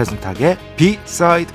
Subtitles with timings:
[0.00, 1.52] 배순탁의 비사이드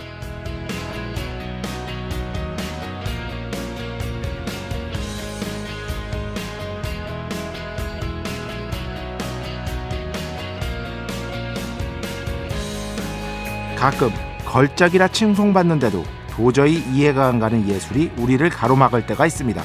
[13.75, 14.09] 가끔
[14.45, 19.61] 걸작이라 칭송받는데도 도저히 이해가 안 가는 예술이 우리를 가로막을 때가 있습니다.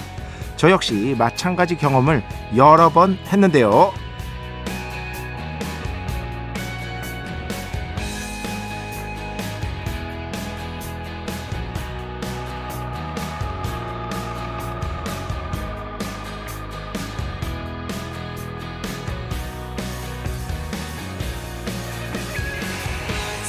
[0.56, 2.22] 저 역시 마찬가지 경험을
[2.56, 3.92] 여러 번 했는데요.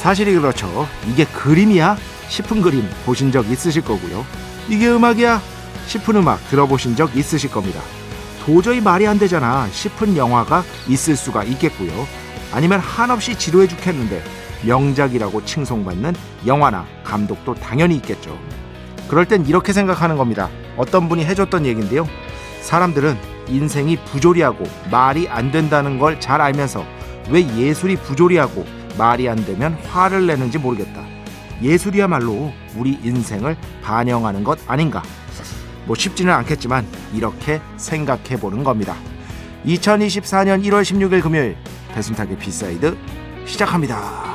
[0.02, 0.88] 사실이 그렇죠.
[1.08, 1.96] 이게 그림이야?
[2.28, 4.26] 싶은 그림 보신 적 있으실 거고요.
[4.68, 5.40] 이게 음악이야?
[5.86, 7.80] 싶은 음악 들어보신 적 있으실 겁니다.
[8.44, 11.92] 도저히 말이 안 되잖아 싶은 영화가 있을 수가 있겠고요.
[12.52, 14.24] 아니면 한없이 지루해 죽겠는데
[14.66, 18.36] 명작이라고 칭송받는 영화나 감독도 당연히 있겠죠.
[19.06, 20.48] 그럴 땐 이렇게 생각하는 겁니다.
[20.76, 22.08] 어떤 분이 해줬던 얘기인데요.
[22.62, 23.16] 사람들은
[23.48, 26.84] 인생이 부조리하고 말이 안 된다는 걸 잘 알면서
[27.30, 28.66] 왜 예술이 부조리하고
[28.98, 31.04] 말이 안 되면 화를 내는지 모르겠다.
[31.62, 35.02] 예술이야말로 우리 인생을 반영하는 것 아닌가.
[35.86, 38.94] 뭐 쉽지는 않겠지만 이렇게 생각해 보는 겁니다.
[39.64, 41.56] 2024년 1월 16일 금요일
[41.94, 42.96] 배순탁의 B side
[43.46, 44.32] 시작합니다.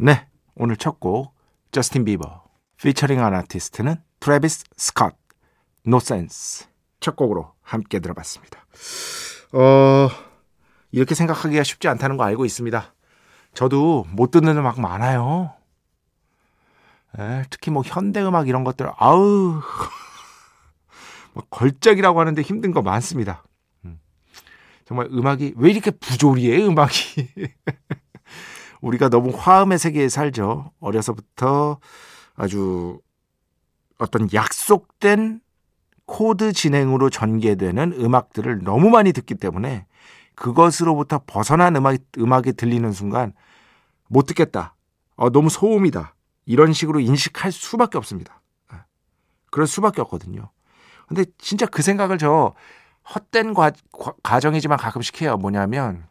[0.00, 1.34] 네, 오늘 첫 곡
[1.72, 2.44] 저스틴 비버
[2.82, 5.12] 피처링 한 아티스트는 트래비스 스캇
[5.88, 6.66] No Sense
[7.00, 8.66] 첫 곡으로 함께 들어봤습니다.
[9.52, 10.08] 어
[10.90, 12.94] 이렇게 생각하기가 쉽지 않다는 거 알고 있습니다.
[13.54, 15.54] 저도 못 듣는 음악 많아요.
[17.18, 19.60] 에, 특히 뭐 현대 음악 이런 것들 아우
[21.32, 23.44] 뭐 걸작이라고 하는데 힘든 거 많습니다.
[23.84, 23.98] 음.
[24.84, 27.28] 정말 음악이 왜 이렇게 부조리해 음악이
[28.80, 30.72] 우리가 너무 화음의 세계에 살죠.
[30.80, 31.80] 어려서부터
[32.36, 33.00] 아주
[33.98, 35.40] 어떤 약속된
[36.08, 39.86] 코드 진행으로 전개되는 음악들을 너무 많이 듣기 때문에
[40.34, 43.34] 그것으로부터 벗어난 음악, 음악이 들리는 순간
[44.08, 44.74] 못 듣겠다.
[45.16, 46.14] 어, 너무 소음이다.
[46.46, 48.40] 이런 식으로 인식할 수밖에 없습니다.
[48.72, 48.78] 예.
[49.50, 50.50] 그럴 수밖에 없거든요.
[51.08, 52.54] 근데 진짜 그 생각을 저
[53.14, 53.70] 헛된 과,
[54.22, 55.36] 가정이지만 가끔씩 해요.
[55.36, 56.06] 뭐냐면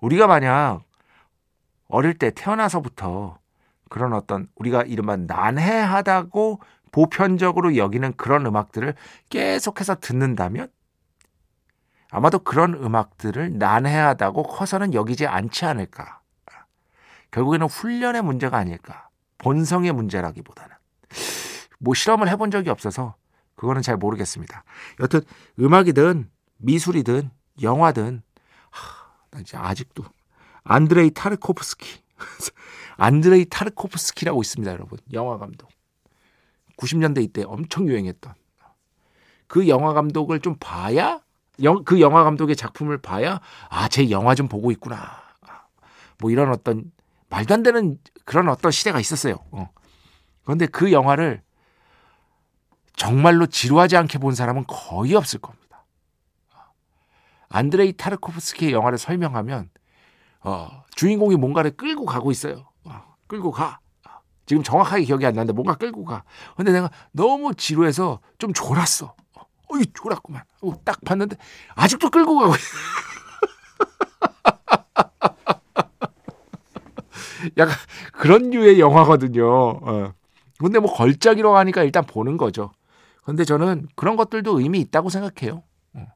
[0.00, 0.80] 우리가 만약
[1.88, 3.38] 어릴 때 태어나서부터
[3.90, 6.60] 그런 어떤 우리가 이른바 난해하다고
[6.94, 8.94] 보편적으로 여기는 그런 음악들을
[9.28, 10.68] 계속해서 듣는다면
[12.08, 16.20] 아마도 그런 음악들을 난해하다고 커서는 여기지 않지 않을까.
[17.32, 19.08] 결국에는 훈련의 문제가 아닐까.
[19.38, 20.76] 본성의 문제라기보다는.
[21.80, 23.16] 뭐 실험을 해본 적이 없어서
[23.56, 24.62] 그거는 잘 모르겠습니다.
[25.00, 25.22] 여튼
[25.58, 27.28] 음악이든 미술이든
[27.60, 28.22] 영화든
[28.70, 30.04] 하, 이제 아직도
[30.62, 32.04] 안드레이 타르코프스키
[32.98, 35.00] 안드레이 타르코프스키라고 있습니다, 여러분.
[35.12, 35.73] 영화 감독.
[36.76, 38.34] 90년대 이때 엄청 유행했던
[39.46, 41.20] 그 영화 감독을 좀 봐야
[41.62, 45.22] 영, 그 영화 감독의 작품을 봐야 아, 제 영화 좀 보고 있구나.
[46.18, 46.90] 뭐 이런 어떤
[47.28, 49.36] 말도 안 되는 그런 어떤 시대가 있었어요.
[49.50, 49.68] 어.
[50.42, 51.42] 그런데 그 영화를
[52.96, 55.84] 정말로 지루하지 않게 본 사람은 거의 없을 겁니다.
[57.48, 59.70] 안드레이 타르코프스키의 영화를 설명하면
[60.40, 62.68] 어, 주인공이 뭔가를 끌고 가고 있어요.
[62.84, 63.80] 어, 끌고 가.
[64.46, 66.24] 지금 정확하게 기억이 안 나는데 뭔가 끌고 가.
[66.56, 69.14] 근데 내가 너무 지루해서 좀 졸았어.
[69.70, 70.42] 어이 졸았구만.
[70.62, 71.36] 어, 딱 봤는데
[71.74, 72.52] 아직도 끌고 가고.
[77.58, 77.74] 약간
[78.12, 79.46] 그런 류의 영화거든요.
[79.46, 80.12] 어.
[80.58, 82.72] 근데 뭐 걸작이라고 하니까 일단 보는 거죠.
[83.24, 85.62] 근데 저는 그런 것들도 의미 있다고 생각해요.
[85.94, 86.06] 어.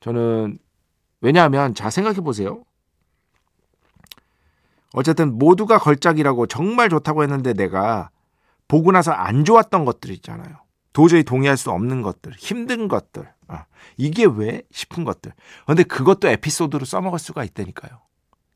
[0.00, 0.58] 저는
[1.20, 2.64] 왜냐하면 자 생각해 보세요.
[4.94, 8.10] 어쨌든 모두가 걸작이라고 정말 좋다고 했는데 내가
[8.68, 10.56] 보고 나서 안 좋았던 것들 있잖아요.
[10.92, 13.64] 도저히 동의할 수 없는 것들, 힘든 것들, 아,
[13.96, 15.32] 이게 왜 싶은 것들.
[15.66, 17.98] 근데 그것도 에피소드로 써먹을 수가 있다니까요.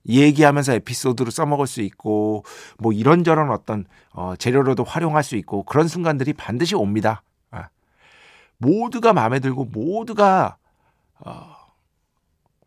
[0.08, 2.44] 얘기하면서 에피소드로 써먹을 수 있고,
[2.78, 7.22] 뭐 이런저런 어떤 어, 재료로도 활용할 수 있고 그런 순간들이 반드시 옵니다.
[7.50, 7.68] 아,
[8.58, 10.56] 모두가 마음에 들고 모두가
[11.18, 11.56] 어,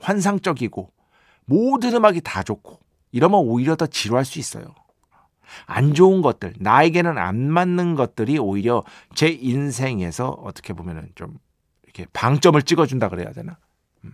[0.02, 0.92] 환상적이고
[1.46, 4.76] 모든 음악이 다 좋고 이러면 오히려 더 지루할 수 있어요.
[5.66, 8.84] 안 좋은 것들, 나에게는 안 맞는 것들이 오히려
[9.16, 11.38] 제 인생에서 어떻게 보면은 좀
[11.84, 13.58] 이렇게 방점을 찍어준다 그래야 되나?
[14.06, 14.14] 음.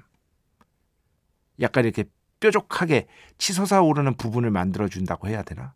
[1.62, 2.06] 약간 이렇게
[2.40, 3.08] 뾰족하게
[3.38, 5.74] 치솟아 오르는 부분을 만들어준다고 해야 되나?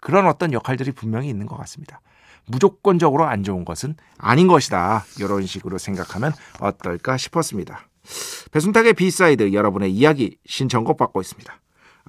[0.00, 2.00] 그런 어떤 역할들이 분명히 있는 것 같습니다.
[2.46, 5.04] 무조건적으로 안 좋은 것은 아닌 것이다.
[5.18, 7.86] 이런 식으로 생각하면 어떨까 싶었습니다.
[8.50, 11.60] 배순탁의 B side 여러분의 이야기 신청곡 받고 있습니다.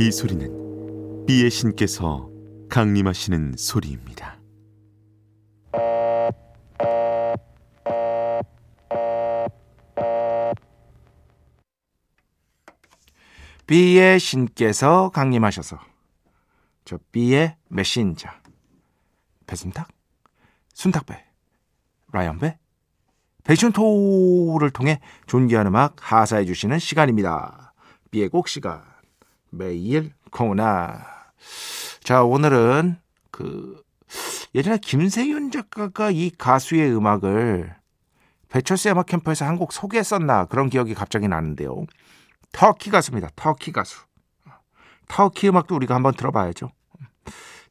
[0.00, 2.28] 이 소리는 비의 신께서
[2.68, 4.40] 강림하시는 소리입니다.
[13.68, 15.78] 비의 신께서 강림하셔서
[16.84, 18.28] 저 비의 메신저
[19.46, 19.88] 배순탁,
[20.78, 21.24] 순탁배,
[22.12, 22.56] 라이언배,
[23.42, 27.74] 배춘토를 통해 존귀한 음악 하사해 주시는 시간입니다.
[28.12, 28.84] 비의 곡 시간
[29.50, 31.04] 매일 코나
[32.04, 32.96] 자 오늘은
[33.32, 33.82] 그
[34.54, 37.74] 예전에 김세윤 작가가 이 가수의 음악을
[38.48, 41.86] 배철수의 음악 캠프에서 한 곡 소개했었나 그런 기억이 갑자기 나는데요.
[42.52, 43.30] 터키 가수입니다.
[43.34, 44.02] 터키 가수.
[45.08, 46.70] 터키 음악도 우리가 한번 들어봐야죠.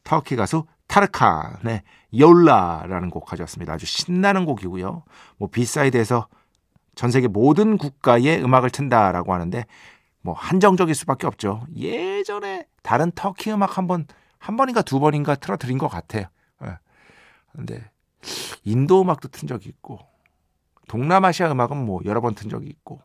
[0.03, 1.83] 터키 가수 타르칸의
[2.13, 3.73] 열라라는 곡 가져왔습니다.
[3.73, 5.03] 아주 신나는 곡이고요.
[5.37, 6.27] 뭐 B side에서
[6.95, 9.65] 전 세계 모든 국가의 음악을 튼다라고 하는데
[10.21, 11.65] 뭐 한정적일 수밖에 없죠.
[11.75, 14.07] 예전에 다른 터키 음악 한 번,
[14.39, 16.25] 한 번인가 두 번인가 틀어드린 것 같아요.
[16.63, 16.77] 예.
[17.55, 17.89] 근데
[18.63, 19.99] 인도 음악도 튼 적이 있고
[20.87, 23.01] 동남아시아 음악은 뭐 여러 번 튼 적이 있고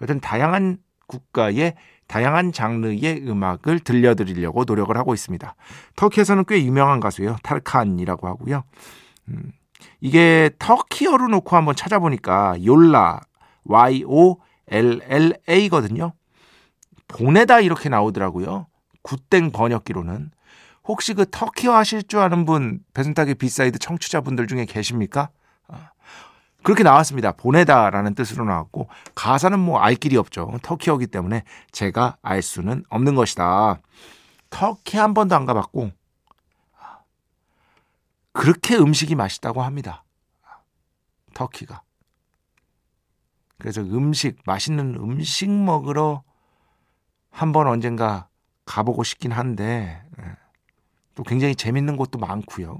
[0.00, 1.74] 여튼 다양한 국가의
[2.12, 5.54] 다양한 장르의 음악을 들려드리려고 노력을 하고 있습니다.
[5.96, 7.38] 터키에서는 꽤 유명한 가수예요.
[7.42, 8.64] 타르칸이라고 하고요.
[9.30, 9.52] 음,
[10.02, 13.20] 이게 터키어로 놓고 한번 찾아보니까 Yolla
[13.64, 14.12] Y-O-L-L-A거든요.
[17.08, 18.66] 보내다 이렇게 나오더라고요.
[19.00, 20.32] 구땡 번역기로는.
[20.84, 25.30] 혹시 그 터키어 하실 줄 아는 분 배순탁의 B side 청취자분들 중에 계십니까?
[26.62, 27.32] 그렇게 나왔습니다.
[27.32, 30.58] 보내다라는 뜻으로 나왔고 가사는 뭐 알 길이 없죠.
[30.62, 31.42] 터키어기 때문에
[31.72, 33.80] 제가 알 수는 없는 것이다.
[34.50, 35.90] 터키 한 번도 안 가봤고
[38.32, 40.04] 그렇게 음식이 맛있다고 합니다.
[41.34, 41.82] 터키가.
[43.58, 46.22] 그래서 음식 맛있는 음식 먹으러
[47.30, 48.28] 한 번 언젠가
[48.66, 50.24] 가보고 싶긴 한데 예.
[51.14, 52.78] 또 굉장히 재밌는 곳도 많고요.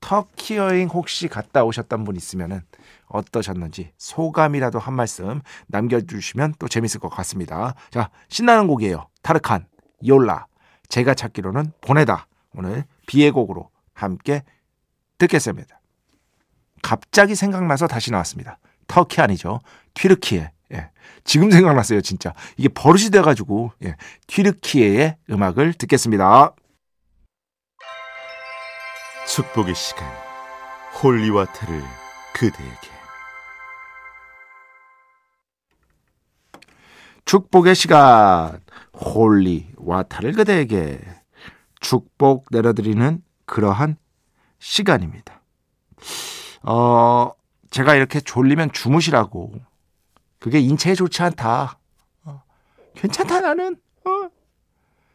[0.00, 2.62] 터키 여행 혹시 갔다 오셨던 분 있으면
[3.06, 7.74] 어떠셨는지 소감이라도 한 말씀 남겨주시면 또 재밌을 것 같습니다.
[7.90, 9.08] 자, 신나는 곡이에요.
[9.22, 9.66] 타르칸,
[10.00, 10.46] Yolla.
[10.88, 12.26] 제가 찾기로는 보내다.
[12.54, 14.42] 오늘 B의 곡으로 함께
[15.18, 15.80] 듣겠습니다.
[16.82, 18.58] 갑자기 생각나서 다시 나왔습니다.
[18.86, 19.60] 터키 아니죠.
[19.94, 20.52] 튀르키예.
[20.74, 20.90] 예.
[21.24, 22.34] 지금 생각났어요, 진짜.
[22.56, 23.96] 이게 버릇이 돼가지고, 예.
[24.26, 26.52] 튀르키예의 음악을 듣겠습니다.
[29.28, 30.10] 축복의 시간
[31.02, 31.82] holy water를
[32.32, 32.88] 그대에게
[37.26, 38.60] 축복의 시간
[38.94, 41.00] holy water를 그대에게
[41.80, 43.98] 축복 내려드리는 그러한
[44.60, 45.42] 시간입니다.
[46.62, 47.30] 어,
[47.70, 49.52] 제가 이렇게 졸리면 주무시라고
[50.38, 51.78] 그게 인체에 좋지 않다.
[52.24, 52.42] 어,
[52.94, 53.76] 괜찮다 나는.
[54.06, 54.30] 어?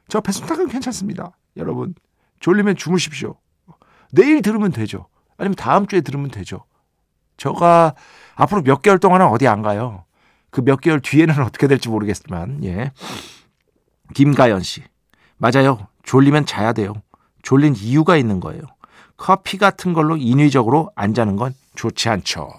[0.07, 1.35] 저 배순탁은 괜찮습니다.
[1.57, 1.95] 여러분
[2.39, 3.42] 졸리면 주무십시오.
[4.13, 5.07] 내일 들으면 되죠.
[5.37, 6.63] 아니면 다음 주에 들으면 되죠.
[7.37, 7.95] 저가
[8.35, 10.05] 앞으로 몇 개월 동안은 어디 안 가요.
[10.51, 12.91] 그 몇 개월 뒤에는 어떻게 될지 모르겠지만, 예.
[14.13, 14.83] 김가연 씨.
[15.37, 15.87] 맞아요.
[16.03, 16.93] 졸리면 자야 돼요.
[17.41, 18.61] 졸린 이유가 있는 거예요.
[19.17, 22.51] 커피 같은 걸로 인위적으로 안 자는 건 좋지 않죠.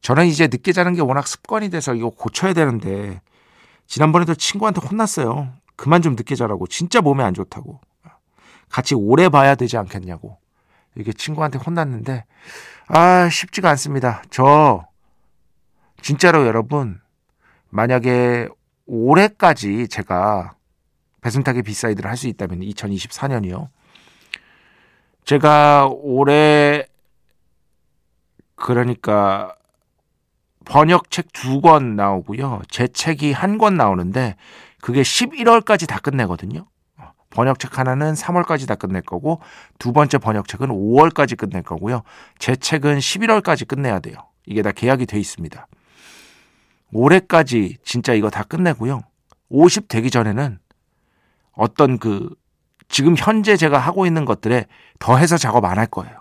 [0.00, 3.20] 저는 이제 늦게 자는 게 워낙 습관이 돼서 이거 고쳐야 되는데
[3.86, 5.52] 지난번에도 친구한테 혼났어요.
[5.76, 7.80] 그만 좀 늦게 자라고 진짜 몸에 안 좋다고.
[8.74, 10.36] 같이 오래 봐야 되지 않겠냐고.
[10.96, 12.24] 이게 친구한테 혼났는데
[12.88, 14.24] 아 쉽지가 않습니다.
[14.30, 14.84] 저
[16.02, 17.00] 진짜로 여러분
[17.70, 18.48] 만약에
[18.86, 20.56] 올해까지 제가
[21.20, 23.68] 배순탁의 B side를 할 수 있다면 2024년이요.
[25.24, 26.84] 제가 올해
[28.56, 29.54] 그러니까
[30.64, 32.62] 번역책 두 권 나오고요.
[32.68, 34.34] 제 책이 한 권 나오는데
[34.80, 36.66] 그게 11월까지 다 끝내거든요.
[37.34, 39.40] 번역책 하나는 3월까지 다 끝낼 거고
[39.78, 42.02] 두 번째 번역책은 5월까지 끝낼 거고요.
[42.38, 44.16] 제 책은 11월까지 끝내야 돼요.
[44.46, 45.66] 이게 다 계약이 돼 있습니다.
[46.92, 49.02] 올해까지 진짜 이거 다 끝내고요.
[49.48, 50.58] 50 되기 전에는
[51.52, 52.30] 어떤 그
[52.88, 54.66] 지금 현재 제가 하고 있는 것들에
[54.98, 56.20] 더해서 작업 안 할 거예요.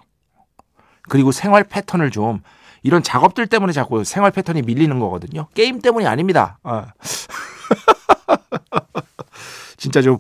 [1.10, 2.42] 그리고 생활 패턴을 좀
[2.82, 5.48] 이런 작업들 때문에 자꾸 생활 패턴이 밀리는 거거든요.
[5.54, 6.58] 게임 때문이 아닙니다.
[6.64, 6.88] 아.
[9.78, 10.18] 진짜 좀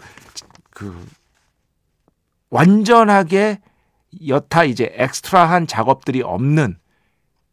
[0.83, 1.07] 그
[2.49, 3.61] 완전하게
[4.27, 6.77] 여타 이제 엑스트라한 작업들이 없는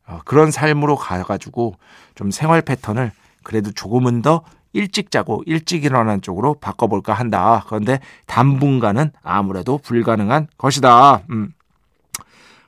[0.06, 1.76] 어, 그런 삶으로 가가지고
[2.16, 3.12] 좀 생활 패턴을
[3.44, 7.64] 그래도 조금은 더 일찍 자고 일찍 일어나는 쪽으로 바꿔볼까 한다.
[7.66, 11.22] 그런데 당분간은 아무래도 불가능한 것이다.
[11.30, 11.54] 음.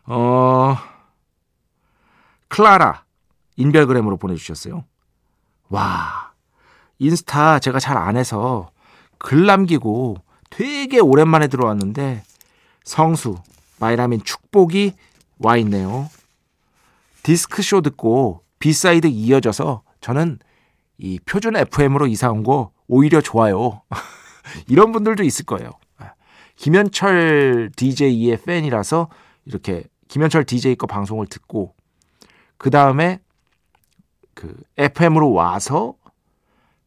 [0.07, 0.77] 어,
[2.49, 3.05] 클라라
[3.57, 4.85] 인별그램으로 보내주셨어요.
[5.69, 6.33] 와,
[6.99, 8.71] 인스타 제가 잘 안 해서
[9.19, 10.17] 글 남기고
[10.53, 12.23] 되게 오랜만에 들어왔는데
[12.85, 13.37] 성수,
[13.81, 14.93] 바이라민 축복이
[15.39, 16.09] 와 있네요.
[17.23, 20.39] 디스크쇼 듣고 B side 이어져서 저는
[20.99, 23.83] 이 표준 FM으로 이사 온 거 오히려 좋아요.
[24.69, 25.71] 이런 분들도 있을 거예요.
[26.57, 29.09] 김현철 DJ의 팬이라서
[29.47, 31.75] 이렇게 김현철 DJ 거 방송을 듣고
[32.59, 33.21] 그 다음에
[34.35, 35.95] 그 FM으로 와서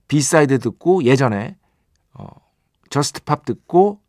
[0.08, 1.65] B side 듣고 예전에 어
[2.96, 4.00] Just Pop 듣고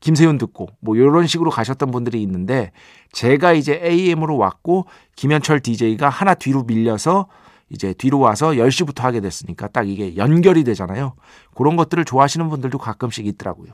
[0.00, 2.72] 김세윤 듣고 뭐 이런 식으로 가셨던 분들이 있는데
[3.12, 7.28] 제가 이제 AM으로 왔고 김현철 DJ가 하나 뒤로 밀려서
[7.70, 11.14] 이제 뒤로 와서 10시부터 하게 됐으니까 딱 이게 연결이 되잖아요.
[11.54, 13.72] 그런 것들을 좋아하시는 분들도 가끔씩 있더라고요.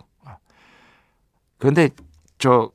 [1.57, 1.89] 그런데
[2.39, 2.71] 저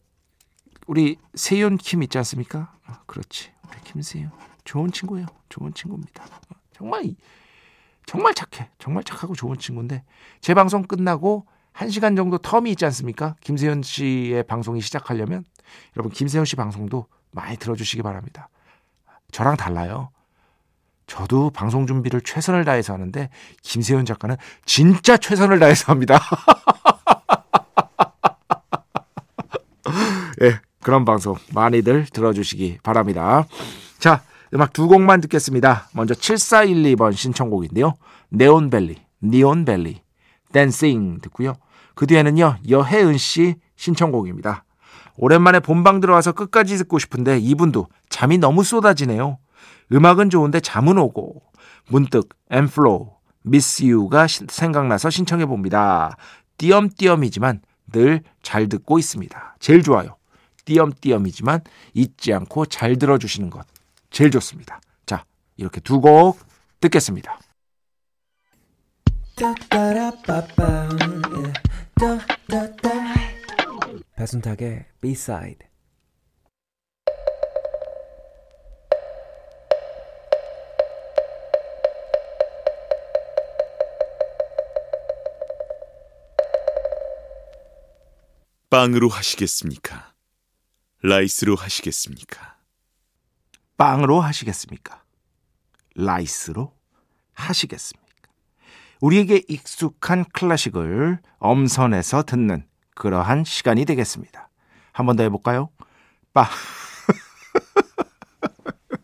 [0.88, 2.74] 우리 세윤 킴 있지 않습니까?
[2.86, 3.52] 아, 그렇지.
[3.70, 4.32] 우리 김세윤
[4.64, 5.28] 좋은 친구예요.
[5.50, 6.26] 좋은 친구입니다.
[6.74, 7.16] 정말
[8.06, 8.70] 정말 착해.
[8.80, 10.04] 정말 착하고 좋은 친구인데
[10.42, 13.36] 제 방송 끝나고 1시간 정도 텀이 있지 않습니까?
[13.42, 15.44] 김세현 씨의 방송이 시작하려면
[15.98, 18.50] 여러분 김세현 씨 방송도 많이 들어주시기 바랍니다.
[19.32, 20.10] 저랑 달라요.
[21.08, 23.30] 저도 방송 준비를 최선을 다해서 하는데
[23.62, 26.20] 김세현 작가는 진짜 최선을 다해서 합니다.
[30.42, 33.46] 예, 네, 그런 방송 많이들 들어주시기 바랍니다.
[34.00, 35.90] 자, 음악 두 곡만 듣겠습니다.
[35.94, 37.96] 먼저 7412번 신청곡인데요.
[38.30, 40.02] 네온벨리, 니온벨리,
[40.52, 41.54] 댄싱 듣고요.
[41.96, 44.64] 그 뒤에는요, 여혜은 씨 신청곡입니다.
[45.18, 49.38] 오랜만에 본방 들어와서 끝까지 듣고 싶은데 이분도 잠이 너무 쏟아지네요.
[49.92, 51.42] 음악은 좋은데 잠은 오고
[51.90, 56.18] 문득 엠플로 미스 유가 생각나서 신청해 봅니다.
[56.58, 57.62] 띄엄띄엄이지만
[57.94, 59.56] 늘 잘 듣고 있습니다.
[59.60, 60.16] 제일 좋아요.
[60.66, 61.62] 띄엄띄엄이지만
[61.94, 63.66] 잊지 않고 잘 들어주시는 것
[64.16, 64.80] 제일 좋습니다.
[65.06, 65.26] 자
[65.58, 66.40] 이렇게 두 곡
[66.80, 67.38] 듣겠습니다.
[74.16, 75.68] 배순탁의 B-side
[88.70, 90.14] 빵으로 하시겠습니까?
[91.02, 92.55] 라이스로 하시겠습니까?
[93.78, 95.02] 빵으로 하시겠습니까?
[95.96, 96.74] 라이스로
[97.34, 98.06] 하시겠습니까?
[99.02, 102.66] 우리에게 익숙한 클래식을 엄선해서 듣는
[102.96, 104.50] 그러한 시간이 되겠습니다.
[104.94, 105.70] 한 번 더 해볼까요?
[106.34, 106.46] 빵.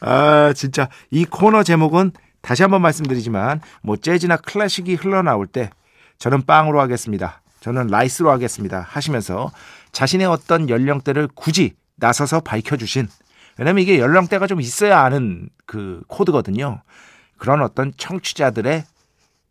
[0.00, 2.12] 아, 진짜 이 코너 제목은
[2.42, 5.70] 다시 한번 말씀드리지만 뭐 재즈나 클래식이 흘러나올 때
[6.18, 7.40] 저는 빵으로 하겠습니다.
[7.60, 8.80] 저는 라이스로 하겠습니다.
[8.86, 9.50] 하시면서
[9.92, 13.08] 자신의 어떤 연령대를 굳이 나서서 밝혀주신
[13.58, 16.82] 왜냐면 이게 연령대가 좀 있어야 아는 그 코드거든요.
[17.38, 18.84] 그런 어떤 청취자들의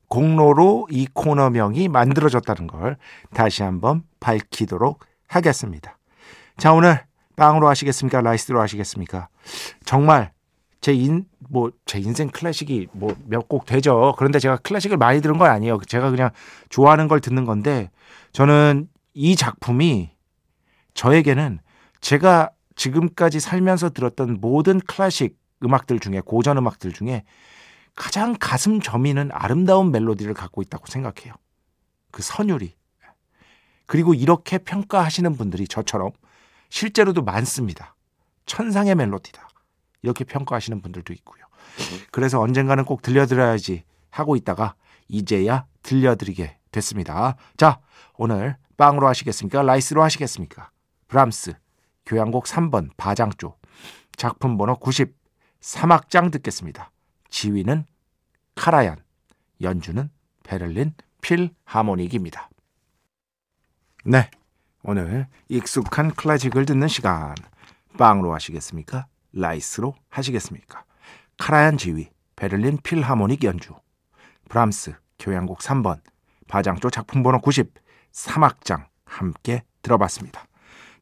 [0.08, 2.98] 공로로 이 코너명이 만들어졌다는 걸
[3.34, 5.98] 다시 한번 밝히도록 하겠습니다.
[6.58, 7.04] 자, 오늘
[7.36, 8.22] 빵으로 하시겠습니까?
[8.22, 9.28] 라이스로 하시겠습니까?
[9.86, 10.32] 정말
[10.82, 14.14] 제 인, 뭐, 제 인생 클래식이 뭐 몇 곡 되죠.
[14.18, 15.80] 그런데 제가 클래식을 많이 들은 건 아니에요.
[15.88, 16.30] 제가 그냥
[16.70, 17.90] 좋아하는 걸 듣는 건데
[18.34, 20.12] 저는 이 작품이
[20.94, 21.60] 저에게는
[22.02, 27.24] 제가 지금까지 살면서 들었던 모든 클래식 음악들 중에 고전 음악들 중에
[27.96, 31.34] 가장 가슴 저미는 아름다운 멜로디를 갖고 있다고 생각해요.
[32.12, 32.76] 그 선율이.
[33.86, 36.12] 그리고 이렇게 평가하시는 분들이 저처럼
[36.70, 37.96] 실제로도 많습니다.
[38.46, 39.48] 천상의 멜로디다.
[40.02, 41.44] 이렇게 평가하시는 분들도 있고요.
[42.12, 44.76] 그래서 언젠가는 꼭 들려드려야지 하고 있다가
[45.08, 47.36] 이제야 들려드리게 됐습니다.
[47.58, 47.80] 자,
[48.16, 49.62] 오늘 빵으로 하시겠습니까?
[49.62, 50.72] 라이스로 하시겠습니까?
[51.08, 51.54] 브람스,
[52.06, 53.56] 교향곡 3번 바장조,
[54.16, 55.16] 작품 번호 90,
[55.62, 56.92] 삼악장 듣겠습니다.
[57.30, 57.86] 지휘는
[58.56, 59.04] 카라얀,
[59.62, 60.10] 연주는
[60.44, 62.50] 베를린 필하모닉입니다.
[64.06, 64.30] 네,
[64.84, 67.36] 오늘 익숙한 클래식을 듣는 시간.
[67.98, 69.08] 빵으로 하시겠습니까?
[69.32, 70.84] 라이스로 하시겠습니까?
[71.38, 73.74] 카라얀 지휘, 베를린 필하모닉 연주,
[74.50, 76.02] 브람스, 교향곡 3번,
[76.48, 77.74] 바장조 작품 번호 90,
[78.12, 80.46] 삼악장 함께 들어봤습니다.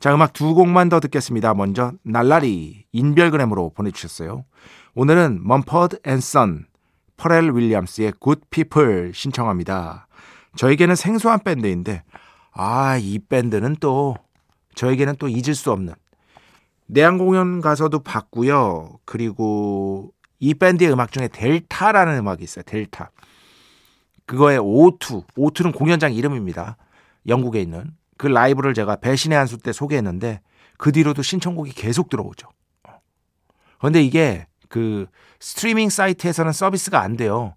[0.02, 1.54] 자, 음악 두 곡만 더 듣겠습니다.
[1.54, 4.46] 먼저 날라리 인별그램으로 보내주셨어요.
[4.96, 6.66] 오늘은 Mumford and Sons,
[7.18, 10.08] 퍼렐 윌리엄스의 Good People 신청합니다.
[10.56, 12.02] 저에게는 생소한 밴드인데
[12.52, 14.16] 아, 이 밴드는 또
[14.74, 15.94] 저에게는 또 잊을 수 없는
[16.88, 18.98] 내한 공연 가서도 봤고요.
[19.06, 22.64] 그리고 이 밴드의 음악 중에 델타라는 음악이 있어요.
[22.64, 23.12] 델타.
[24.26, 25.28] 그거의 O2.
[25.38, 26.78] O2는 공연장 이름입니다.
[27.28, 27.92] 영국에 있는
[28.22, 30.42] 그 라이브를 제가 배신의 한 수 때 소개했는데
[30.78, 32.48] 그 뒤로도 신청곡이 계속 들어오죠.
[33.80, 35.08] 그런데 이게 그
[35.40, 37.56] 스트리밍 사이트에서는 서비스가 안 돼요.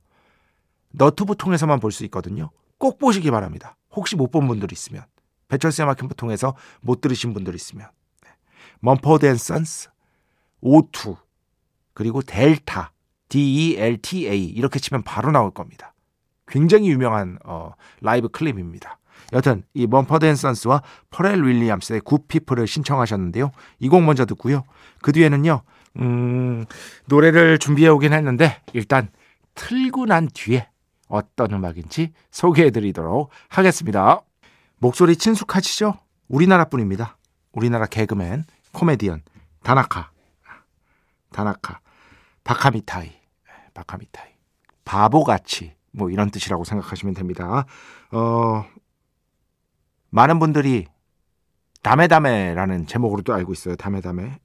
[0.90, 2.50] 너튜브 통해서만 볼 수 있거든요.
[2.78, 3.76] 꼭 보시기 바랍니다.
[3.92, 5.04] 혹시 못 본 분들 있으면
[5.48, 7.88] 배철수 음악 캠프 통해서 못 들으신 분들 있으면
[8.80, 9.90] Mumford and Sons,
[10.62, 11.16] O2
[11.92, 12.92] 그리고 Delta
[13.28, 15.94] D-E-L-T-A 이렇게 치면 바로 나올 겁니다.
[16.46, 18.98] 굉장히 유명한 어, 라이브 클립입니다.
[19.32, 23.50] 여튼 이 Mumford and Sons와 퍼렐 윌리엄스의 Good People을 신청하셨는데요.
[23.80, 24.64] 이 곡 먼저 듣고요.
[25.02, 25.62] 그 뒤에는요.
[26.00, 26.64] 음,
[27.06, 29.08] 노래를 준비해 오긴 했는데 일단
[29.54, 30.68] 틀고 난 뒤에
[31.08, 34.20] 어떤 음악인지 소개해 드리도록 하겠습니다.
[34.78, 35.94] 목소리 친숙하시죠?
[36.28, 37.16] 우리나라 분입니다.
[37.52, 39.22] 우리나라 개그맨, 코미디언,
[39.62, 40.10] 다나카.
[41.32, 41.80] 다나카.
[42.44, 43.10] 바카미타이.
[43.74, 44.28] 바카미타이.
[44.84, 45.74] 바보같이.
[45.92, 47.64] 뭐 이런 뜻이라고 생각하시면 됩니다.
[48.10, 48.64] 어,
[50.14, 50.86] 많은 분들이
[51.82, 53.74] 다메다메라는 제목으로도 알고 있어요.
[53.74, 54.38] 다메다메.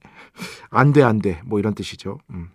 [0.70, 1.40] 안 돼, 안 돼.
[1.44, 2.18] 뭐 이런 뜻이죠.
[2.30, 2.50] 음.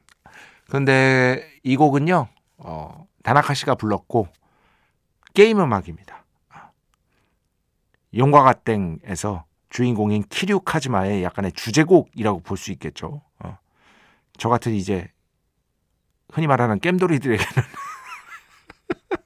[0.69, 4.27] 근데 이 곡은요, 어, 다나카 씨가 불렀고,
[5.33, 6.25] 게임 음악입니다.
[8.13, 13.21] 용과가 땡에서 주인공인 키류 카즈마의 약간의 주제곡이라고 볼 수 있겠죠.
[13.39, 13.57] 어.
[14.37, 15.09] 저 같은 이제
[16.33, 17.63] 흔히 말하는 겜돌이들에게는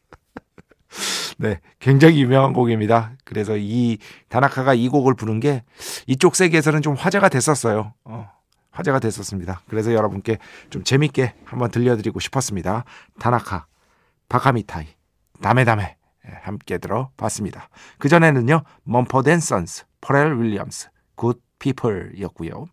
[1.41, 3.13] 네, 굉장히 유명한 곡입니다.
[3.23, 3.97] 그래서 이
[4.28, 5.63] 다나카가 이 곡을 부른 게
[6.06, 7.93] 이쪽 세계에서는 좀 화제가 됐었어요.
[8.04, 8.30] 어,
[8.71, 9.62] 화제가 됐었습니다.
[9.69, 10.38] 그래서 여러분께
[10.69, 12.84] 좀 재밌게 한번 들려드리고 싶었습니다.
[13.19, 13.67] 다나카,
[14.27, 14.88] ばかみたい,
[15.41, 15.95] だめだめ
[16.41, 17.69] 함께 들어봤습니다.
[17.99, 22.65] 그 전에는요, Mumford and Sons, 퍼렐 윌리엄스, Good People이었고요.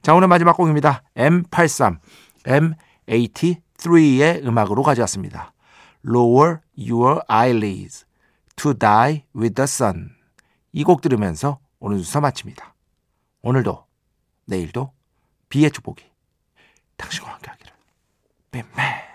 [0.00, 1.02] 자, 오늘 마지막 곡입니다.
[1.16, 1.98] M83,
[2.46, 5.52] M83의 음악으로 가져왔습니다.
[6.06, 8.05] Lower Your Eyelids,
[8.56, 10.16] To Die with the Sun.
[10.72, 12.74] 이 곡 들으면서 오늘 순서 마칩니다.
[13.42, 13.86] 오늘도,
[14.46, 14.92] 내일도
[15.48, 16.04] 비의 축복이
[16.96, 17.72] 당신과 함께 하기를.
[18.50, 19.05] 뱀맨.